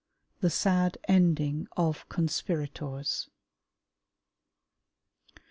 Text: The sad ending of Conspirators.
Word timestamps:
The 0.39 0.49
sad 0.49 0.97
ending 1.07 1.67
of 1.77 2.09
Conspirators. 2.09 3.29